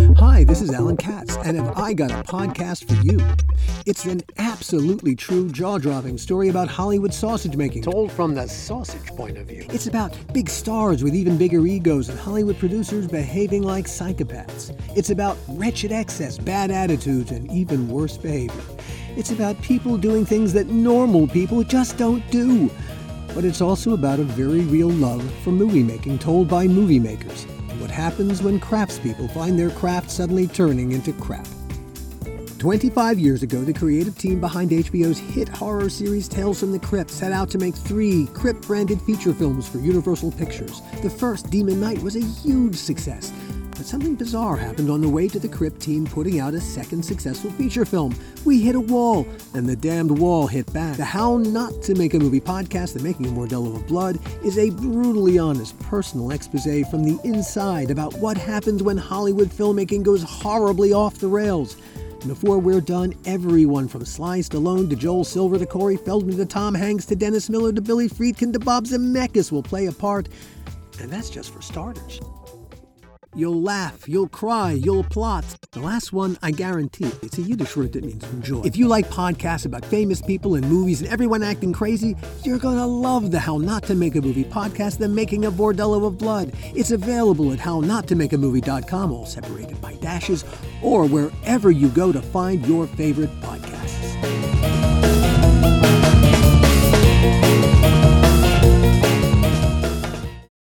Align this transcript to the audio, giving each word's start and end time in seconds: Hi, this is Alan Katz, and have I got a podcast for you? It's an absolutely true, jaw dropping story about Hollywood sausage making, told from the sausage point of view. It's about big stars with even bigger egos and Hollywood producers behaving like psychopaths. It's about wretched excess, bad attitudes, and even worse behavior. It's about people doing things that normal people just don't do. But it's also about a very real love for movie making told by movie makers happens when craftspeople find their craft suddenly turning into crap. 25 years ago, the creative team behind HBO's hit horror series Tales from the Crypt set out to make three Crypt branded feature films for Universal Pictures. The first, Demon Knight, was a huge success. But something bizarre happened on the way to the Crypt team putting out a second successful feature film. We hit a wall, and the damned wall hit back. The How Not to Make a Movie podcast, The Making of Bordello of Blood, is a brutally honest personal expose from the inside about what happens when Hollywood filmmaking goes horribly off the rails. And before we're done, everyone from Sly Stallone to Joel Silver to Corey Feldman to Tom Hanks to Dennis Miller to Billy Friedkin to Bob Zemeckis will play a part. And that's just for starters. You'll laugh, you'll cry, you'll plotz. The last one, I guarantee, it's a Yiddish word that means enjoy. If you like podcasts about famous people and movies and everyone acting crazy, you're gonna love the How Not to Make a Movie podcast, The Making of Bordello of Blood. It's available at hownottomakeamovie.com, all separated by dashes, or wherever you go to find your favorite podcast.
Hi, 0.00 0.44
this 0.44 0.62
is 0.62 0.72
Alan 0.72 0.96
Katz, 0.96 1.36
and 1.44 1.56
have 1.58 1.76
I 1.76 1.92
got 1.92 2.10
a 2.10 2.22
podcast 2.22 2.88
for 2.88 2.94
you? 3.04 3.20
It's 3.86 4.06
an 4.06 4.22
absolutely 4.38 5.14
true, 5.14 5.50
jaw 5.50 5.76
dropping 5.76 6.16
story 6.16 6.48
about 6.48 6.68
Hollywood 6.68 7.12
sausage 7.12 7.54
making, 7.54 7.82
told 7.82 8.10
from 8.10 8.34
the 8.34 8.46
sausage 8.46 9.06
point 9.08 9.36
of 9.36 9.46
view. 9.46 9.66
It's 9.68 9.86
about 9.86 10.16
big 10.32 10.48
stars 10.48 11.04
with 11.04 11.14
even 11.14 11.36
bigger 11.36 11.66
egos 11.66 12.08
and 12.08 12.18
Hollywood 12.18 12.58
producers 12.58 13.06
behaving 13.08 13.62
like 13.62 13.84
psychopaths. 13.84 14.74
It's 14.96 15.10
about 15.10 15.36
wretched 15.48 15.92
excess, 15.92 16.38
bad 16.38 16.70
attitudes, 16.70 17.30
and 17.30 17.50
even 17.52 17.86
worse 17.86 18.16
behavior. 18.16 18.62
It's 19.16 19.32
about 19.32 19.60
people 19.60 19.98
doing 19.98 20.24
things 20.24 20.52
that 20.54 20.68
normal 20.68 21.28
people 21.28 21.62
just 21.62 21.98
don't 21.98 22.28
do. 22.30 22.70
But 23.34 23.44
it's 23.44 23.60
also 23.60 23.92
about 23.92 24.18
a 24.18 24.24
very 24.24 24.62
real 24.62 24.90
love 24.90 25.22
for 25.44 25.50
movie 25.50 25.82
making 25.82 26.18
told 26.18 26.48
by 26.48 26.66
movie 26.66 26.98
makers 26.98 27.46
happens 27.90 28.42
when 28.42 28.60
craftspeople 28.60 29.32
find 29.32 29.58
their 29.58 29.70
craft 29.70 30.10
suddenly 30.10 30.46
turning 30.46 30.92
into 30.92 31.12
crap. 31.12 31.46
25 32.60 33.18
years 33.18 33.42
ago, 33.42 33.62
the 33.62 33.72
creative 33.72 34.18
team 34.18 34.38
behind 34.38 34.70
HBO's 34.70 35.18
hit 35.18 35.48
horror 35.48 35.88
series 35.88 36.28
Tales 36.28 36.60
from 36.60 36.72
the 36.72 36.78
Crypt 36.78 37.10
set 37.10 37.32
out 37.32 37.48
to 37.48 37.56
make 37.56 37.74
three 37.74 38.26
Crypt 38.34 38.66
branded 38.66 39.00
feature 39.00 39.32
films 39.32 39.66
for 39.66 39.78
Universal 39.78 40.32
Pictures. 40.32 40.82
The 41.02 41.08
first, 41.08 41.50
Demon 41.50 41.80
Knight, 41.80 42.02
was 42.02 42.16
a 42.16 42.20
huge 42.20 42.76
success. 42.76 43.32
But 43.80 43.86
something 43.86 44.14
bizarre 44.14 44.58
happened 44.58 44.90
on 44.90 45.00
the 45.00 45.08
way 45.08 45.26
to 45.28 45.38
the 45.38 45.48
Crypt 45.48 45.80
team 45.80 46.04
putting 46.04 46.38
out 46.38 46.52
a 46.52 46.60
second 46.60 47.02
successful 47.02 47.50
feature 47.52 47.86
film. 47.86 48.14
We 48.44 48.60
hit 48.60 48.74
a 48.74 48.80
wall, 48.80 49.26
and 49.54 49.66
the 49.66 49.74
damned 49.74 50.18
wall 50.18 50.46
hit 50.46 50.70
back. 50.74 50.98
The 50.98 51.04
How 51.06 51.38
Not 51.38 51.80
to 51.84 51.94
Make 51.94 52.12
a 52.12 52.18
Movie 52.18 52.42
podcast, 52.42 52.92
The 52.92 53.02
Making 53.02 53.28
of 53.28 53.32
Bordello 53.32 53.74
of 53.74 53.86
Blood, 53.86 54.18
is 54.44 54.58
a 54.58 54.68
brutally 54.68 55.38
honest 55.38 55.78
personal 55.78 56.30
expose 56.30 56.86
from 56.90 57.04
the 57.04 57.18
inside 57.24 57.90
about 57.90 58.12
what 58.16 58.36
happens 58.36 58.82
when 58.82 58.98
Hollywood 58.98 59.48
filmmaking 59.48 60.02
goes 60.02 60.22
horribly 60.24 60.92
off 60.92 61.14
the 61.14 61.28
rails. 61.28 61.78
And 62.20 62.28
before 62.28 62.58
we're 62.58 62.82
done, 62.82 63.14
everyone 63.24 63.88
from 63.88 64.04
Sly 64.04 64.40
Stallone 64.40 64.90
to 64.90 64.96
Joel 64.96 65.24
Silver 65.24 65.58
to 65.58 65.64
Corey 65.64 65.96
Feldman 65.96 66.36
to 66.36 66.44
Tom 66.44 66.74
Hanks 66.74 67.06
to 67.06 67.16
Dennis 67.16 67.48
Miller 67.48 67.72
to 67.72 67.80
Billy 67.80 68.10
Friedkin 68.10 68.52
to 68.52 68.58
Bob 68.58 68.84
Zemeckis 68.84 69.50
will 69.50 69.62
play 69.62 69.86
a 69.86 69.92
part. 69.92 70.28
And 71.00 71.10
that's 71.10 71.30
just 71.30 71.50
for 71.50 71.62
starters. 71.62 72.20
You'll 73.36 73.62
laugh, 73.62 74.08
you'll 74.08 74.28
cry, 74.28 74.72
you'll 74.72 75.04
plotz. 75.04 75.54
The 75.70 75.78
last 75.78 76.12
one, 76.12 76.36
I 76.42 76.50
guarantee, 76.50 77.12
it's 77.22 77.38
a 77.38 77.42
Yiddish 77.42 77.76
word 77.76 77.92
that 77.92 78.04
means 78.04 78.24
enjoy. 78.24 78.62
If 78.62 78.76
you 78.76 78.88
like 78.88 79.06
podcasts 79.08 79.64
about 79.64 79.84
famous 79.84 80.20
people 80.20 80.56
and 80.56 80.68
movies 80.68 81.00
and 81.00 81.08
everyone 81.12 81.44
acting 81.44 81.72
crazy, 81.72 82.16
you're 82.42 82.58
gonna 82.58 82.86
love 82.86 83.30
the 83.30 83.38
How 83.38 83.58
Not 83.58 83.84
to 83.84 83.94
Make 83.94 84.16
a 84.16 84.20
Movie 84.20 84.42
podcast, 84.42 84.98
The 84.98 85.08
Making 85.08 85.44
of 85.44 85.54
Bordello 85.54 86.04
of 86.04 86.18
Blood. 86.18 86.52
It's 86.74 86.90
available 86.90 87.52
at 87.52 87.60
hownottomakeamovie.com, 87.60 89.12
all 89.12 89.26
separated 89.26 89.80
by 89.80 89.94
dashes, 89.94 90.44
or 90.82 91.06
wherever 91.06 91.70
you 91.70 91.88
go 91.90 92.10
to 92.10 92.20
find 92.20 92.66
your 92.66 92.88
favorite 92.88 93.30
podcast. 93.40 93.59